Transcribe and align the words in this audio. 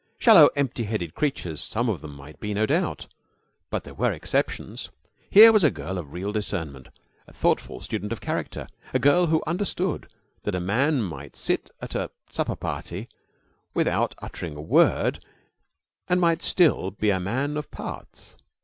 Shallow, 0.17 0.49
empty 0.55 0.85
headed 0.85 1.13
creatures 1.13 1.61
some 1.61 1.87
of 1.87 2.01
them 2.01 2.15
might 2.15 2.39
be, 2.39 2.55
no 2.55 2.65
doubt, 2.65 3.05
but 3.69 3.83
there 3.83 3.93
were 3.93 4.11
exceptions. 4.11 4.89
Here 5.29 5.51
was 5.51 5.63
a 5.63 5.69
girl 5.69 5.99
of 5.99 6.11
real 6.11 6.31
discernment 6.31 6.87
a 7.27 7.33
thoughtful 7.33 7.79
student 7.81 8.11
of 8.11 8.19
character 8.19 8.65
a 8.95 8.97
girl 8.97 9.27
who 9.27 9.43
understood 9.45 10.07
that 10.41 10.55
a 10.55 10.59
man 10.59 11.03
might 11.03 11.35
sit 11.35 11.69
at 11.83 11.93
a 11.93 12.09
supper 12.31 12.55
party 12.55 13.09
without 13.75 14.15
uttering 14.23 14.55
a 14.55 14.59
word 14.61 15.23
and 16.09 16.19
might 16.19 16.41
still 16.41 16.89
be 16.89 17.11
a 17.11 17.19
man 17.19 17.55
of 17.55 17.69
parts. 17.69 18.35